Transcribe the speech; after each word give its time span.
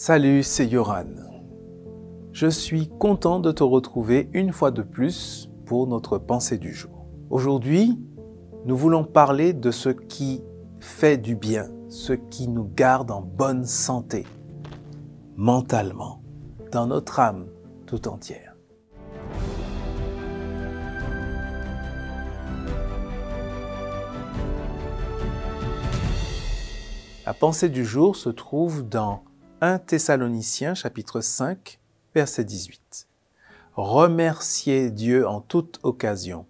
Salut, 0.00 0.44
c'est 0.44 0.68
Yoran. 0.68 1.06
Je 2.30 2.46
suis 2.46 2.86
content 2.86 3.40
de 3.40 3.50
te 3.50 3.64
retrouver 3.64 4.30
une 4.32 4.52
fois 4.52 4.70
de 4.70 4.82
plus 4.82 5.50
pour 5.66 5.88
notre 5.88 6.18
pensée 6.18 6.56
du 6.56 6.72
jour. 6.72 7.08
Aujourd'hui, 7.30 7.98
nous 8.64 8.76
voulons 8.76 9.02
parler 9.02 9.52
de 9.52 9.72
ce 9.72 9.88
qui 9.88 10.44
fait 10.78 11.18
du 11.18 11.34
bien, 11.34 11.66
ce 11.88 12.12
qui 12.12 12.46
nous 12.46 12.70
garde 12.76 13.10
en 13.10 13.22
bonne 13.22 13.64
santé, 13.64 14.24
mentalement, 15.34 16.22
dans 16.70 16.86
notre 16.86 17.18
âme 17.18 17.48
tout 17.84 18.06
entière. 18.06 18.54
La 27.26 27.34
pensée 27.34 27.68
du 27.68 27.84
jour 27.84 28.14
se 28.14 28.28
trouve 28.28 28.88
dans 28.88 29.24
1 29.60 29.80
Thessaloniciens 29.80 30.74
chapitre 30.74 31.20
5 31.20 31.80
verset 32.14 32.44
18. 32.44 33.08
Remerciez 33.74 34.92
Dieu 34.92 35.26
en 35.26 35.40
toute 35.40 35.80
occasion. 35.82 36.46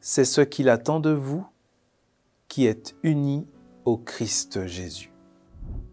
C'est 0.00 0.24
ce 0.24 0.40
qu'il 0.40 0.70
attend 0.70 0.98
de 0.98 1.10
vous 1.10 1.46
qui 2.48 2.64
êtes 2.64 2.96
unis 3.02 3.46
au 3.84 3.98
Christ 3.98 4.66
Jésus. 4.66 5.12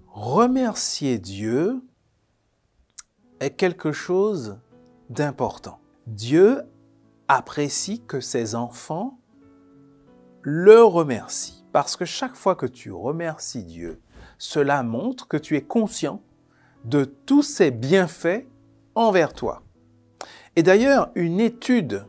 Remercier 0.07 1.20
Dieu 1.20 1.81
est 3.41 3.52
quelque 3.52 3.91
chose 3.91 4.61
d'important. 5.09 5.81
Dieu 6.08 6.61
apprécie 7.27 8.02
que 8.08 8.21
ses 8.21 8.55
enfants 8.55 9.19
le 10.41 10.81
remercient. 10.85 11.66
Parce 11.73 11.97
que 11.97 12.05
chaque 12.05 12.35
fois 12.35 12.55
que 12.55 12.66
tu 12.66 12.94
remercies 12.94 13.66
Dieu, 13.66 14.02
cela 14.38 14.83
montre 14.83 15.27
que 15.27 15.35
tu 15.35 15.58
es 15.58 15.61
conscient 15.61 16.21
de 16.85 17.05
tous 17.05 17.43
ses 17.43 17.71
bienfaits 17.71 18.45
envers 18.95 19.33
toi. 19.33 19.61
Et 20.55 20.63
d'ailleurs, 20.63 21.11
une 21.16 21.39
étude 21.39 22.05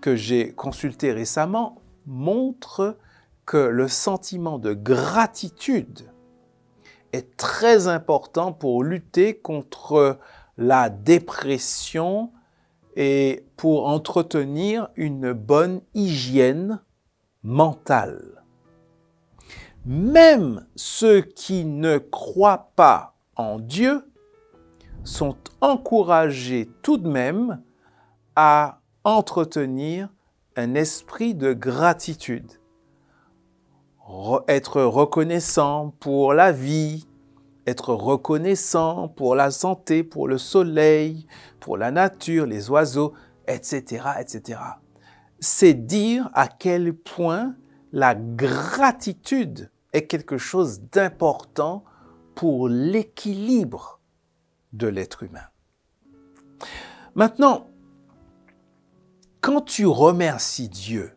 que 0.00 0.16
j'ai 0.16 0.52
consultée 0.52 1.12
récemment 1.12 1.82
montre 2.06 2.98
que 3.46 3.56
le 3.56 3.88
sentiment 3.88 4.58
de 4.58 4.72
gratitude 4.72 6.10
est 7.12 7.36
très 7.36 7.88
important 7.88 8.52
pour 8.52 8.84
lutter 8.84 9.36
contre 9.38 10.18
la 10.56 10.88
dépression 10.90 12.32
et 12.96 13.46
pour 13.56 13.88
entretenir 13.88 14.88
une 14.96 15.32
bonne 15.32 15.80
hygiène 15.94 16.80
mentale 17.42 18.42
même 19.84 20.66
ceux 20.76 21.20
qui 21.20 21.64
ne 21.64 21.98
croient 21.98 22.72
pas 22.76 23.11
en 23.36 23.58
Dieu 23.58 24.04
sont 25.04 25.36
encouragés 25.60 26.70
tout 26.82 26.98
de 26.98 27.08
même 27.08 27.62
à 28.36 28.80
entretenir 29.04 30.08
un 30.56 30.74
esprit 30.74 31.34
de 31.34 31.52
gratitude, 31.52 32.60
être 34.48 34.82
reconnaissant 34.82 35.94
pour 35.98 36.34
la 36.34 36.52
vie, 36.52 37.06
être 37.66 37.94
reconnaissant 37.94 39.08
pour 39.08 39.34
la 39.34 39.50
santé, 39.50 40.04
pour 40.04 40.28
le 40.28 40.38
soleil, 40.38 41.26
pour 41.60 41.76
la 41.76 41.90
nature, 41.90 42.46
les 42.46 42.70
oiseaux, 42.70 43.14
etc., 43.46 44.04
etc. 44.20 44.60
C'est 45.40 45.74
dire 45.74 46.28
à 46.34 46.48
quel 46.48 46.94
point 46.94 47.54
la 47.92 48.14
gratitude 48.14 49.70
est 49.92 50.06
quelque 50.06 50.38
chose 50.38 50.82
d'important 50.92 51.84
pour 52.34 52.68
l'équilibre 52.68 54.00
de 54.72 54.86
l'être 54.86 55.22
humain. 55.22 55.46
Maintenant, 57.14 57.68
quand 59.40 59.62
tu 59.62 59.86
remercies 59.86 60.68
Dieu, 60.68 61.16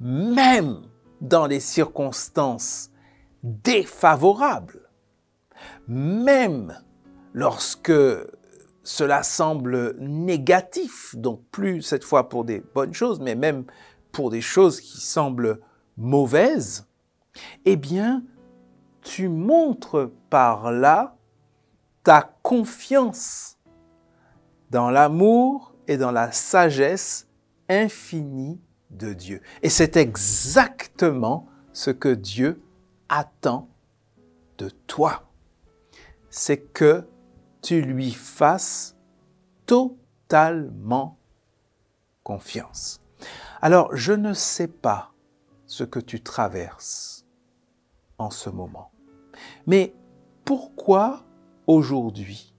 même 0.00 0.82
dans 1.20 1.46
les 1.46 1.60
circonstances 1.60 2.90
défavorables, 3.42 4.90
même 5.88 6.78
lorsque 7.32 7.92
cela 8.82 9.22
semble 9.22 9.96
négatif, 9.98 11.14
donc 11.16 11.42
plus 11.50 11.82
cette 11.82 12.04
fois 12.04 12.28
pour 12.28 12.44
des 12.44 12.60
bonnes 12.74 12.94
choses, 12.94 13.20
mais 13.20 13.34
même 13.34 13.64
pour 14.12 14.30
des 14.30 14.40
choses 14.40 14.80
qui 14.80 15.00
semblent 15.00 15.60
mauvaises, 15.96 16.86
eh 17.64 17.76
bien, 17.76 18.22
tu 19.04 19.28
montres 19.28 20.10
par 20.30 20.72
là 20.72 21.16
ta 22.02 22.22
confiance 22.42 23.58
dans 24.70 24.90
l'amour 24.90 25.74
et 25.86 25.96
dans 25.96 26.10
la 26.10 26.32
sagesse 26.32 27.28
infinie 27.68 28.60
de 28.90 29.12
Dieu. 29.12 29.40
Et 29.62 29.70
c'est 29.70 29.96
exactement 29.96 31.46
ce 31.72 31.90
que 31.90 32.08
Dieu 32.08 32.62
attend 33.08 33.68
de 34.58 34.70
toi. 34.86 35.30
C'est 36.30 36.58
que 36.58 37.06
tu 37.62 37.82
lui 37.82 38.10
fasses 38.10 38.96
totalement 39.66 41.18
confiance. 42.22 43.00
Alors, 43.62 43.94
je 43.94 44.12
ne 44.12 44.32
sais 44.32 44.68
pas 44.68 45.12
ce 45.66 45.84
que 45.84 46.00
tu 46.00 46.22
traverses 46.22 47.26
en 48.18 48.30
ce 48.30 48.50
moment. 48.50 48.93
Mais 49.66 49.94
pourquoi 50.44 51.24
aujourd'hui 51.66 52.54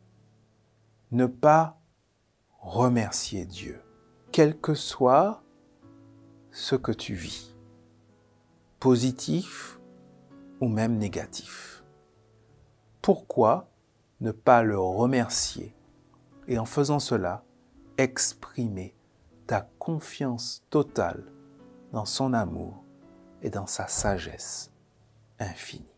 ne 1.12 1.26
pas 1.26 1.80
remercier 2.60 3.46
Dieu, 3.46 3.82
quel 4.32 4.60
que 4.60 4.74
soit 4.74 5.44
ce 6.52 6.76
que 6.76 6.92
tu 6.92 7.14
vis, 7.14 7.56
positif 8.80 9.80
ou 10.62 10.68
même 10.68 10.98
négatif? 10.98 11.84
Pourquoi 13.02 13.70
ne 14.22 14.32
pas 14.32 14.64
le 14.64 14.80
remercier 14.80 15.76
et 16.48 16.60
en 16.60 16.66
faisant 16.66 17.00
cela, 17.00 17.44
exprimer 17.98 18.96
ta 19.48 19.62
confiance 19.80 20.64
totale 20.70 21.32
dans 21.92 22.06
son 22.06 22.34
amour 22.34 22.84
et 23.42 23.50
dans 23.50 23.68
sa 23.68 23.88
sagesse 23.88 24.72
infini. 25.40 25.95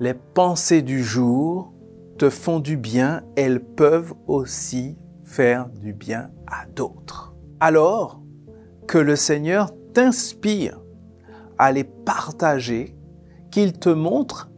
Les 0.00 0.14
pensées 0.14 0.82
du 0.82 1.02
jour 1.02 1.72
te 2.18 2.28
font 2.28 2.60
du 2.60 2.76
bien, 2.76 3.22
elles 3.36 3.64
peuvent 3.64 4.14
aussi 4.26 4.98
faire 5.22 5.68
du 5.68 5.92
bien 5.92 6.30
à 6.46 6.66
d'autres. 6.66 7.34
Alors 7.60 8.20
que 8.86 8.98
le 8.98 9.16
Seigneur 9.16 9.70
t'inspire 9.94 10.80
à 11.58 11.72
les 11.72 11.84
partager, 11.84 12.96
qu'il 13.50 13.72
te 13.72 13.88
montre 13.88 14.50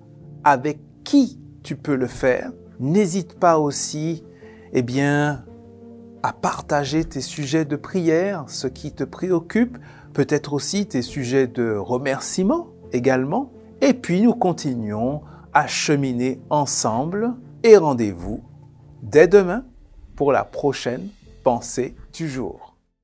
avec 0.42 0.80
qui 1.04 1.40
tu 1.62 1.76
peux 1.76 1.96
le 1.96 2.06
faire, 2.06 2.50
n'hésite 2.80 3.38
pas 3.38 3.58
aussi, 3.58 4.24
eh 4.72 4.82
bien, 4.82 5.44
à 6.26 6.32
partager 6.32 7.04
tes 7.04 7.20
sujets 7.20 7.64
de 7.64 7.76
prière, 7.76 8.46
ce 8.48 8.66
qui 8.66 8.90
te 8.90 9.04
préoccupe, 9.04 9.78
peut-être 10.12 10.54
aussi 10.54 10.84
tes 10.84 11.02
sujets 11.02 11.46
de 11.46 11.76
remerciement 11.76 12.66
également. 12.92 13.52
Et 13.80 13.94
puis 13.94 14.22
nous 14.22 14.34
continuons 14.34 15.20
à 15.54 15.68
cheminer 15.68 16.40
ensemble 16.50 17.32
et 17.62 17.76
rendez-vous 17.76 18.42
dès 19.02 19.28
demain 19.28 19.62
pour 20.16 20.32
la 20.32 20.42
prochaine 20.42 21.10
pensée 21.44 21.94
du 22.12 22.28
jour. 22.28 22.65